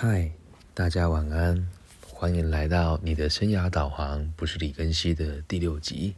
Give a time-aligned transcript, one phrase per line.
[0.00, 0.30] 嗨，
[0.74, 1.68] 大家晚安，
[2.06, 6.14] 欢迎来到你的生涯导航，不是李根熙的第六集。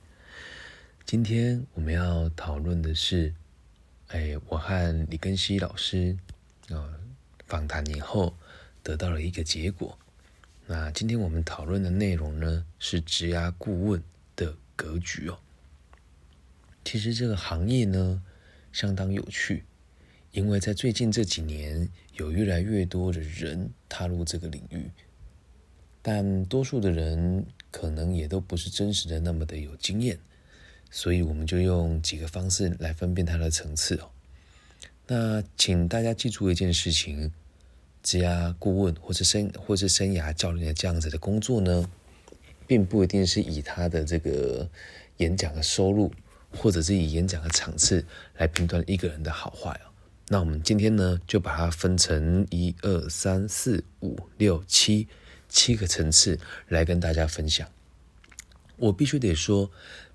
[1.07, 3.33] 今天我们要讨论的是，
[4.09, 6.15] 哎，我和李根熙老师
[6.69, 6.93] 啊
[7.47, 8.37] 访谈以后
[8.83, 9.99] 得到了一个结果。
[10.67, 14.03] 那今天我们讨论的内容呢，是职涯顾问
[14.37, 15.39] 的格局哦。
[16.85, 18.23] 其实这个行业呢，
[18.75, 19.65] 相当有趣。
[20.33, 24.89] 因为在最近这几年，有越来越多的人踏入这个领域，
[26.03, 30.19] 但多数的人可能也都不是真实的那么的有经验，
[30.91, 34.11] 所以我们就用几个方式来分辨它的层次哦。
[35.09, 37.33] 那请大家记住一件事情：
[38.01, 41.91] 职业顾问或者生或是生涯教练的这样子的工作呢，
[42.69, 44.71] 并不一定是以他的这个
[45.17, 46.13] 演讲的收入，
[46.53, 49.90] 或者是以演讲的场次来评断一个人的好坏哦。
[50.33, 55.09] 那我们今天呢，就把它分成一二三四五六七
[55.49, 56.39] 七个层次
[56.69, 57.69] 来跟大家分享。
[58.77, 59.73] 我必须得说，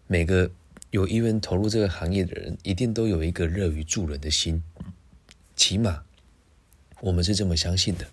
[0.08, 0.50] 每个
[0.92, 4.64] 有意愿投入这个行业的人，一定都有一个乐于助人的心，
[5.53, 6.03] 起码
[7.02, 8.08] 我们是这么相信的。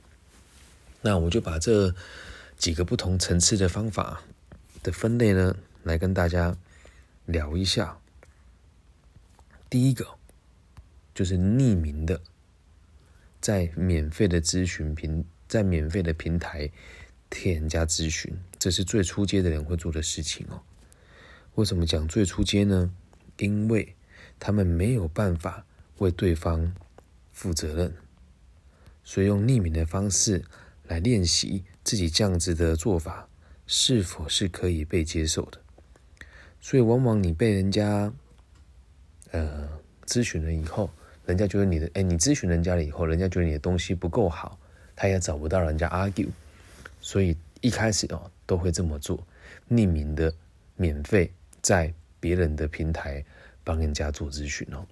[1.03, 1.95] 那我就把这
[2.59, 4.25] 几个不同层次的方法
[4.83, 6.57] 的分类呢，来跟大家
[7.27, 7.99] 聊一下。
[9.71, 10.05] 第一个。
[11.15, 12.21] 就是匿名的，
[13.41, 16.71] 在免费的咨询平，在免费的平台
[17.29, 20.63] 替人家咨询，这是最初阶的人会做的事情哦。
[21.57, 22.91] 为什么讲最初阶呢？
[23.37, 23.95] 因为
[24.39, 25.67] 他们没有办法
[25.99, 26.75] 为对方
[27.33, 27.95] 负责任，
[29.05, 30.43] 所以用匿名的方式
[30.87, 33.29] 来练习自己这样子的做法
[33.67, 35.61] 是否是可以被接受的。
[36.61, 38.13] 所以往往你被人家
[39.31, 39.69] 呃
[40.07, 40.89] 咨询了以后。
[41.27, 44.59] 人家觉得你的，哎，你咨询人家了以后，人家觉得你的东西不够好，
[44.97, 46.29] 他也找不到人家 argue，
[47.01, 49.25] 所以一开始哦都会这么做，
[49.71, 50.33] 匿名的、
[50.77, 53.25] 免费在别人的平台
[53.63, 54.85] 帮人家做咨询哦。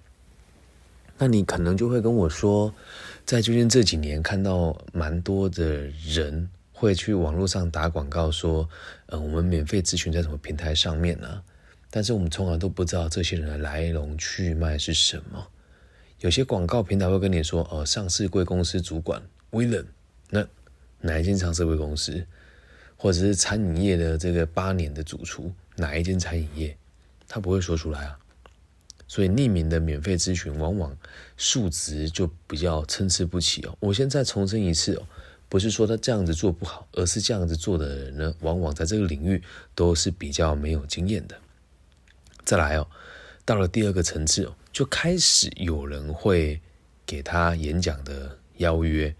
[1.17, 2.73] 那你可能就会跟我说，
[3.25, 8.67] 在最近这几年看到蛮多的人会去网络上打广告说，
[9.05, 11.43] 呃，我们免费咨询在什么平台上面呢？
[11.91, 15.45] 但是我们从来都不知道这些人的来龙去脉是什么。
[16.21, 19.21] 有些广告平台会跟你说：“哦，上市贵公司主管
[19.51, 19.83] 威廉，
[20.29, 20.47] 那
[20.99, 22.25] 哪一间上市贵公司？
[22.95, 26.77] 或者是餐饮业的这个八年的主厨，哪一间餐饮业？
[27.27, 28.19] 他不会说出来啊。
[29.07, 30.95] 所以匿名的免费咨询，往往
[31.37, 33.75] 数值就比较参差不齐哦。
[33.79, 35.07] 我现在重申一次哦，
[35.49, 39.41] 不是说他这样子做不好，而是这样子做的人呢，往往在这个领域
[39.73, 41.35] 都是比较没有经验的。
[42.45, 42.87] 再来哦，
[43.51, 44.49] 到了第二个层次。
[44.71, 46.57] 就开始有人会
[47.05, 49.13] 给他演讲的邀约。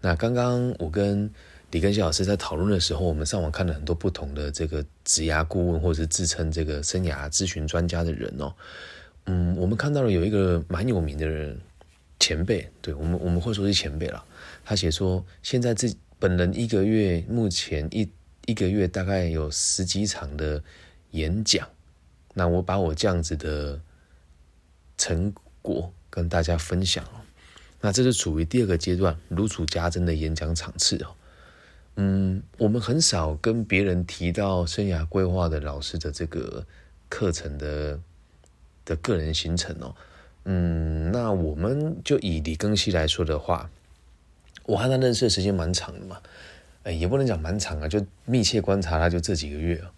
[0.00, 1.30] 那刚刚我跟
[1.70, 8.52] 李根熙老师在讨论的时候，我们上网看了很多不同的这个职涯顾问或者是自称这个生涯咨询专家的人哦。
[9.26, 11.56] 嗯，我们看到了有一个蛮有名的人
[12.18, 14.24] 前辈，对我们我们会说是前辈了。
[14.64, 18.10] 他写说，现在这本人一个月目前一
[18.46, 20.60] 一个月大概有十几场的
[21.12, 21.68] 演讲。
[22.36, 23.80] 那我把我这样子的。
[24.98, 25.30] 成
[25.60, 27.20] 果跟大家分享哦，
[27.82, 31.08] 那这是处于第二个阶段，如数家珍的演讲场次哦。
[31.96, 36.64] 嗯，我们很少跟别人提到生涯规划的老师的这个
[37.10, 38.00] 课程的
[38.86, 39.94] 的个人行程哦。
[40.44, 43.68] 嗯，那我们就以李庚希来说的话，
[44.64, 46.18] 我和他认识的时间蛮长的嘛，
[46.84, 49.90] 哎，也不能讲蛮长啊，就密切观察他就这几个月哦。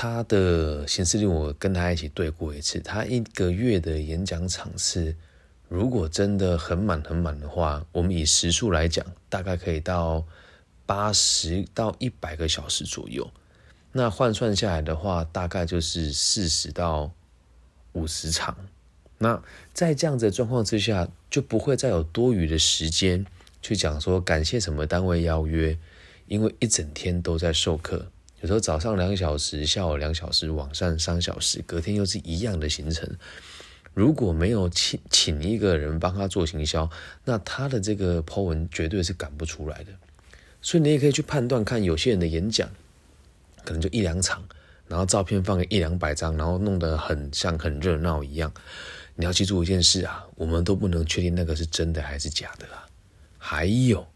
[0.00, 5.16] 他的行事历我跟他一起对过一次，他一个月的演讲场次，
[5.68, 10.24] 如果真的很满很满的话，我们以时数来讲，大概可以到
[10.86, 13.28] 八十到一百个小时左右。
[13.90, 17.10] 那换算下来的话，大概就是四十到
[17.94, 18.56] 五十场。
[19.18, 19.42] 那
[19.74, 23.26] 在这样子的状况之下，就不会再有多余的时间
[23.60, 25.76] 去讲说感谢什么单位邀约，
[26.28, 28.12] 因为一整天都在授课。
[28.40, 33.08] 有时候早上两小时，下午两小时，晚上三小时，隔天又是一样的行程。
[33.94, 36.88] 如果没有请请一个人帮他做行销，
[37.24, 39.90] 那他的这个 po 文绝对是赶不出来的。
[40.62, 42.70] 所以你也可以去判断，看有些人的演讲，
[43.64, 44.44] 可能就一两场，
[44.86, 48.52] 然后照片放个一两百张，然后弄得很像很热闹一样。
[49.16, 52.86] 你要记住一件事啊，我们都不能确定那个是真的还是假的啊。
[53.36, 54.06] 还有，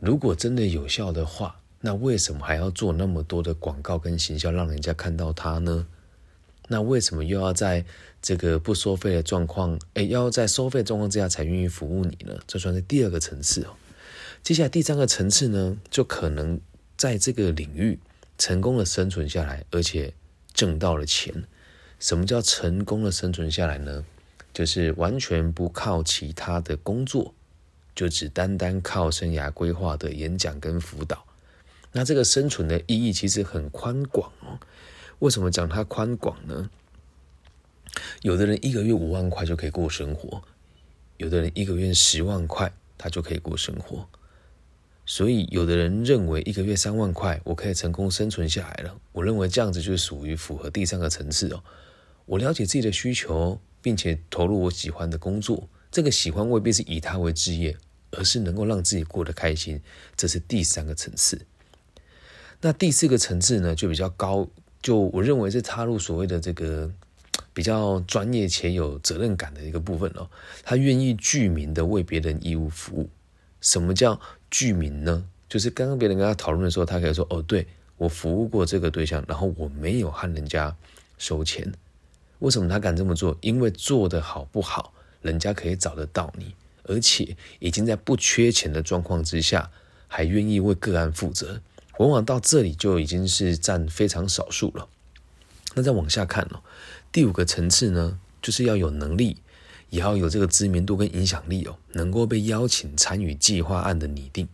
[0.00, 1.60] 如果真的有效的话。
[1.86, 5.86] 那为什么还要做那么多的广告跟行销，让人家看到他呢？
[6.66, 7.84] 那为什么又要在
[8.20, 12.36] 这个不收费的状况，哎，要在收费状况之下才愿意服务你呢？
[12.44, 13.76] 这算是第二个层次哦。
[14.42, 16.60] 接下来第三个层次呢，就可能
[16.96, 18.00] 在这个领域
[18.36, 20.12] 成功的生存下来，而且
[20.52, 21.44] 挣到了钱。
[22.00, 24.04] 什么叫成功的生存下来呢？
[24.52, 27.32] 就是完全不靠其他的工作，
[27.94, 31.24] 就只单单靠生涯规划的演讲跟辅导。
[31.96, 34.60] 那这个生存的意义其实很宽广哦。
[35.20, 36.68] 为什么讲它宽广呢？
[38.20, 40.42] 有的人一个月五万块就可以过生活，
[41.16, 44.06] 有的人一个月十万块他就可以过生活。
[45.06, 49.00] 所以，有的人认为一个月三万块我可以成功生存下来了。
[49.12, 51.64] 我认为这样子就属于符合第三个层次哦。
[52.26, 55.66] 我了解自己的需求，并且投入我喜欢的工作。
[55.90, 57.74] 这个喜欢未必是以它为职业，
[58.10, 59.80] 而是能够让自己过得开心。
[60.14, 61.46] 这是第三个层次。
[62.66, 64.44] 那第四个层次呢，就比较高，
[64.82, 66.90] 就我认为是踏入所谓的这个
[67.54, 70.28] 比较专业且有责任感的一个部分哦。
[70.64, 73.08] 他愿意具名的为别人义务服务。
[73.60, 74.20] 什么叫？
[74.50, 77.64] 居民呢，就是刚刚别人跟他讨论的时候，他可以说：“哦，对
[77.98, 80.74] 我服务过这个对象，然后我没有和人家
[81.18, 81.72] 收钱。
[82.40, 83.36] 为什么他敢这么做？
[83.42, 84.92] 因为做得好不好，
[85.22, 86.52] 人家可以找得到你，
[86.82, 89.70] 而且已经在不缺钱的状况之下，
[90.08, 91.60] 还愿意为个案负责。
[91.98, 94.88] 往往到这里就已经是占非常少数了。
[95.74, 96.62] 那再往下看哦，
[97.12, 99.38] 第五个层次呢，就是要有能力。”
[99.88, 104.48] 也要有这个知名度跟影响力哦，能够被邀请参与计划案的拟定。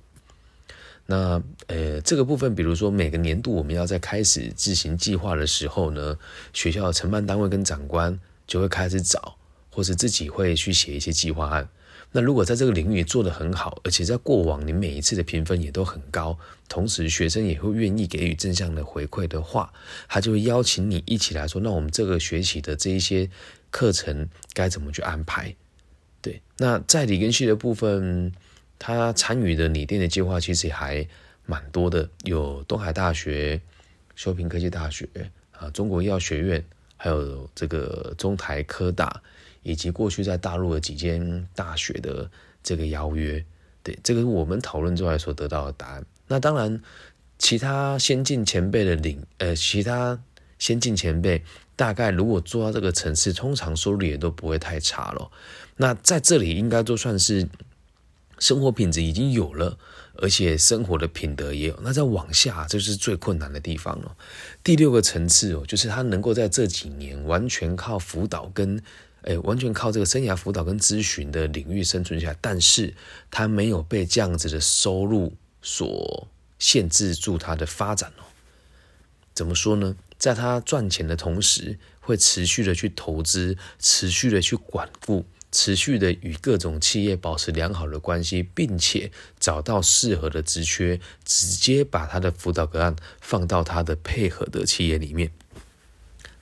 [1.07, 6.19] 那呃，这个部分，比如说每个年度我们要在开始执行计划的时候呢，
[6.53, 9.37] 学校的承办单位跟长官就会开始找，
[9.71, 11.67] 或是自己会去写一些计划案。
[12.13, 16.39] 那如果在这个领域做得很好，而且在过往你每一次的评分也都很高，
[16.69, 19.73] 同时学生也会愿意给予正向的回馈的话，
[20.09, 23.29] 他就会邀请你一起来说，那我们这个学期的这一些。
[23.73, 25.57] 课程该怎么去安排？
[26.21, 28.31] 对，那在理根系的部分，
[28.79, 31.09] 他参与的拟定的计划其实还
[31.47, 33.59] 蛮多的，有东海大学、
[34.15, 35.09] 修平科技大学
[35.53, 36.63] 啊、中国医药学院，
[37.03, 39.21] 还有这个中台科大，
[39.65, 42.31] 以及过去在大陆的几间大学的
[42.63, 43.45] 这个邀约。
[43.83, 46.07] 对，这个是我们讨论之外所得到的答案。
[46.29, 46.81] 那当然，
[47.41, 50.17] 其他先进前辈的领，呃，其他
[50.61, 51.43] 先进前辈。
[51.75, 55.29] 大概如果做到这个层次，通常收入也都不会太差了。
[55.79, 57.49] 那在这里应该都算是
[58.39, 59.79] 生活品质已经有了，
[60.15, 61.79] 而且生活的品德也有。
[61.83, 64.17] 那再往下，这是最困难的地方了。
[64.65, 68.83] 第六个层次哦，就是他能够在这几年完全靠辅导跟
[69.23, 72.93] 诶，完全靠这个生涯辅导跟咨询的领域生存下来，但是
[73.31, 75.33] 他没有被这样子的收入
[75.63, 76.27] 所
[76.59, 78.25] 限制住他的发展哦。
[79.33, 79.95] 怎么说呢？
[80.19, 95.31] 在他赚钱的同时，会持续的去投资，持续的去管顾，持续的与各种企业保持良好的关系，并且找到适合的职缺，直接把他的辅导个案放到他的配合的企业里面。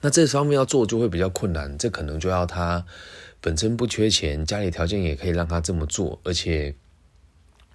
[0.00, 2.86] 那这方面要做就会比较困难，这可能就要他
[3.40, 6.74] 本身不缺钱，家里条件也可以让他这么做，而且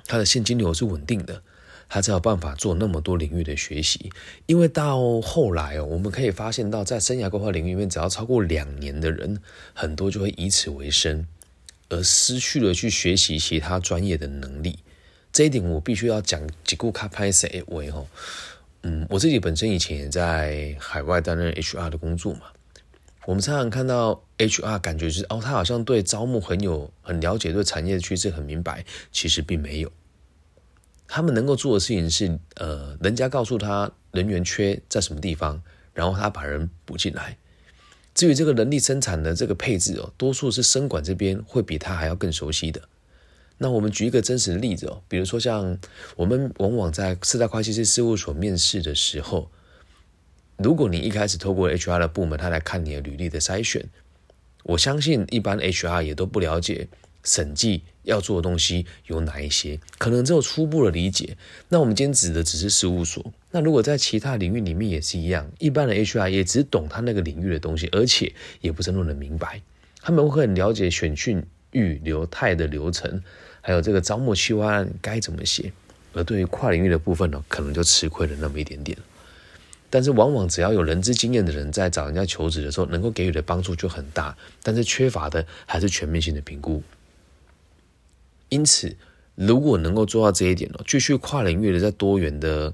[0.07, 1.43] 他的现金流是稳定的。
[1.87, 4.11] 他才有办法做那么多领域的学习，
[4.45, 9.39] 因为到后来哦，我们可以发现到，在生涯规划领域里面，只要超过两年的人，
[9.73, 11.25] 很多就会以此为生，
[11.89, 14.79] 而失去了去学习其他专业的能力。
[15.31, 18.07] 这一点我必须要讲几顾卡拍谁为哦，
[18.83, 22.43] 嗯，我自己本身以前也在海外担任 HR 的工作嘛，
[23.25, 29.91] 我们常常看到 HR 感觉是哦，他好像对招募很有很了解，对产业的趋势很明白，其实并没有。
[31.07, 35.61] 他们能够做的事情是，呃，人家告诉他人员缺在什么地方，
[35.93, 37.37] 然后他把人补进来。
[38.13, 42.81] 至于这个人力生产的这个配置哦，多数是生管这边会比他还要更熟悉的。
[43.57, 45.77] 那我们举一个真实的例子哦，比如说像
[46.15, 49.49] 我们往往在四大会计师事务所面试的时候，
[50.57, 53.87] 如果你一开始透过 HR 的部门他来看你的履历的筛选，
[54.63, 56.87] 我相信一般 HR 也都不了解。
[57.23, 59.79] 审计要做的东西有哪一些？
[59.97, 61.35] 可能只有初步的理解。
[61.69, 63.33] 那我们今天指的只是事务所。
[63.51, 68.31] 那如果在其他领域里面也是一样，一般的 HR 也只懂他那个领域的东西，而且
[68.61, 69.61] 也不是那么的明白。
[70.01, 73.21] 他们会很了解选训预留态的流程，
[73.61, 75.71] 还有这个招募计划案该怎么写。
[76.13, 78.97] 而对于跨领域的部分呢，可能就吃亏了那么一点点。
[79.89, 84.35] 但是往往只要有人资经验的人在找人家求职的时候，能够给予的帮助就很大。
[84.61, 86.83] 但是缺乏的还是全面性的评估。
[88.55, 88.95] 因此，
[89.35, 92.73] 如果能够做到这一点哦，继续跨领域的在多元的，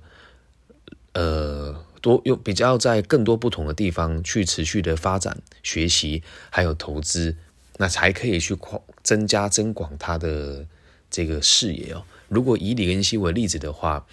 [1.13, 6.21] 呃，多用比较在更多不同的地方去持续的发展、学习，
[6.51, 7.35] 还有投资，
[7.77, 10.67] 那才可以去扩增加增广他的
[11.09, 14.05] 这个视野哦，如果以李根熙为例子的话，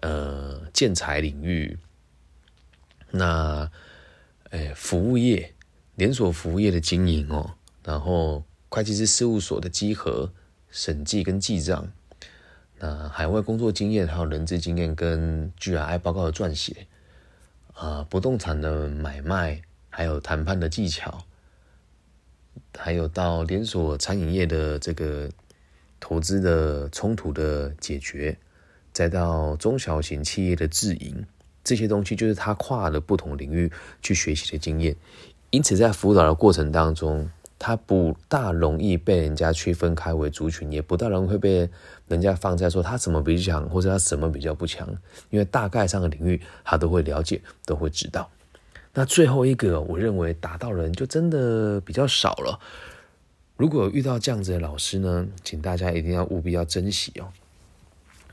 [0.00, 1.78] 呃，建材领域，
[3.12, 3.70] 那，
[4.50, 5.54] 诶，服务业，
[5.94, 10.32] 连锁服务业的经营哦，然后会计师事务所的稽核、
[10.72, 11.92] 审计跟记账，
[12.80, 16.88] 那海外工作经验还有人资经验跟 GRI 报告的撰写，
[17.74, 21.24] 啊，不动产的买卖还有谈判的技巧。
[22.78, 25.28] 还有到连锁餐饮业的这个
[26.00, 28.38] 投资的冲突的解决，
[28.92, 31.24] 再到中小型企业的自营，
[31.62, 34.96] 这些东西就是他跨了不同领域去学习的经验。
[35.50, 37.30] 因此，在辅导的过程当中，
[37.64, 41.70] 他不大容易被人家区分开为族群，也不大容易会被
[42.08, 44.88] 人家放在说他什么比较强，或者他什么比较不强，
[45.30, 48.28] 因为大概上的领域他都会了解，都会知道。
[48.94, 52.58] 那最后一个，我认为达到人就真的比较少了。
[53.56, 57.28] 如果遇到这样子的老师呢，请大家一定要务必要珍惜哦。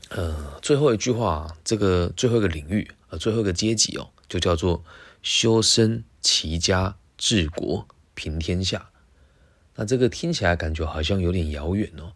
[0.08, 4.82] 呃，最后一句话，这个最后一个领域，呃，最后一个阶级哦，就叫做
[5.22, 8.89] 修身齐家治国平天下。
[9.80, 12.12] 那这个听起来感觉好像有点遥远哦，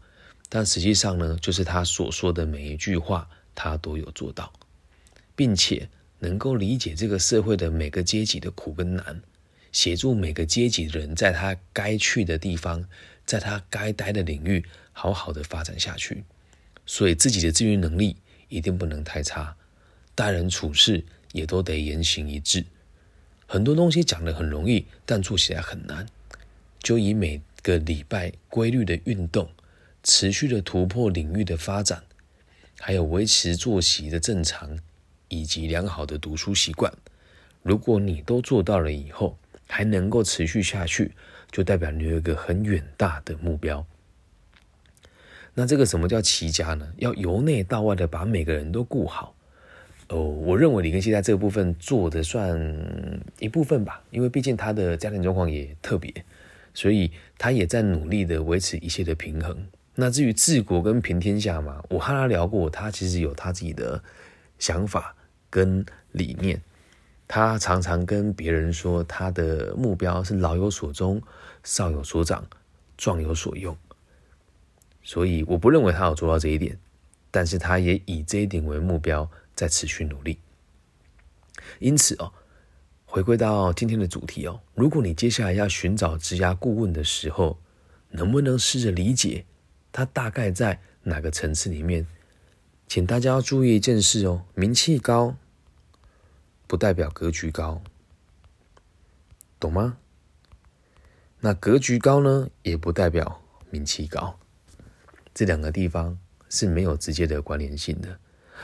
[0.50, 4.52] 但实际上呢，就是他所说的每一句话，他都有做到，
[5.34, 5.88] 并且。
[6.20, 9.20] 能够理解这个社会的每个阶级的苦跟难，
[9.72, 12.82] 协助每个阶级的人在他该去的地方，
[13.26, 16.24] 在他该待的领域好好的发展下去。
[16.86, 18.16] 所以自己的自愈能力
[18.48, 19.54] 一定不能太差，
[20.14, 22.64] 待人处事也都得言行一致。
[23.46, 26.06] 很多东西讲的很容易，但做起来很难。
[26.82, 29.50] 就以每个礼拜规律的运动，
[30.04, 32.04] 持续的突破领域的发展，
[32.78, 34.78] 还有维持作息的正常。
[35.28, 36.92] 以及良好的读书习惯，
[37.62, 41.10] 如果你都做到了以后，还能够持续下去，
[41.50, 43.84] 就代表你有一个很远大的目标。
[45.54, 46.92] 那这个什么叫齐家呢？
[46.98, 49.34] 要由内到外的把每个人都顾好。
[50.08, 52.56] 哦，我认为李根熙在这个部分做的算
[53.40, 56.12] 一部分吧，因为毕竟他的家庭状况也特别，
[56.74, 59.66] 所以他也在努力的维持一切的平衡。
[59.94, 64.02] 那至于治国跟平天下嘛，我和他聊过，他其实有他自己的。
[64.56, 65.14] 想法
[65.50, 66.62] 跟理念，
[67.26, 71.20] 他常常跟别人说，他的目标是老有所终，
[71.64, 72.46] 少有所长，
[72.96, 73.76] 壮有所用。
[75.02, 76.78] 所以我不认为他有做到这一点，
[77.32, 80.38] 但是他也以这一点为目标，在持续努力。
[81.80, 82.32] 因此哦，
[83.14, 87.56] 回归到今天的主题哦，如果你接下来要寻找职涯顾问的时候，
[88.10, 89.46] 能不能试着理解
[89.92, 92.04] 他大概在哪个层次里面？
[92.88, 95.36] 请大家要注意一件事哦，名气高
[96.66, 97.80] 不代表格局高，
[99.60, 99.96] 懂吗？
[101.38, 103.40] 那格局高呢，也不代表
[103.70, 104.36] 名气高，
[105.32, 106.18] 这两个地方
[106.48, 108.18] 是没有直接的关联性的。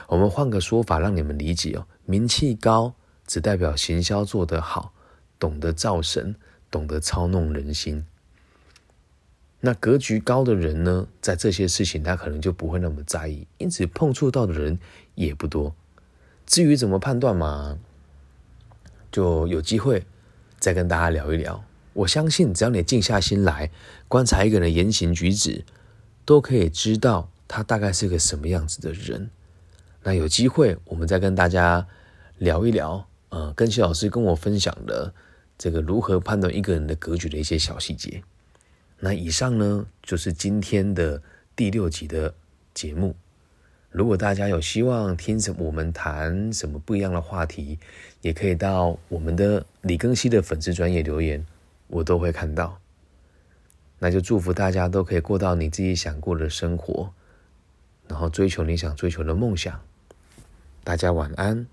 [0.08, 2.92] 我们换个说法让你们理解哦，名气高
[3.30, 4.92] 只代表行销做得好，
[5.38, 6.34] 懂得造神，
[6.68, 8.04] 懂得操弄人心。
[9.60, 14.80] 那格局高的人呢，在这些事情他可能就不会那么在意，因此碰触到的人
[15.14, 15.72] 也不多。
[16.44, 17.78] 至于怎么判断嘛，
[19.12, 20.04] 就有机会
[20.58, 21.62] 再跟大家聊一聊。
[21.92, 23.70] 我相信，只要你静下心来
[24.08, 25.64] 观察一个人的言行举止，
[26.24, 29.30] 都可以知道他大概是个什么样子的人。
[30.02, 31.86] 那有机会我们再跟大家
[32.38, 35.12] 聊一聊，呃，跟谢老师跟我分享的
[35.56, 38.22] 这个如何判断一个人的格局的一些小细节。
[38.98, 41.22] 那以上呢，就是今天的
[41.56, 42.34] 第六集的
[42.74, 43.16] 节目。
[43.90, 47.78] 如果大家有希望听什我们谈什么不一样的话题，
[48.20, 51.44] 也可以到我们的李庚希的粉丝专业留言，
[51.88, 52.78] 我都会看到。
[53.98, 57.12] 那就祝福大家都可以过到你自己想过的生活，
[58.06, 59.80] 然后追求你想追求的梦想。
[60.84, 61.66] 大家晚安。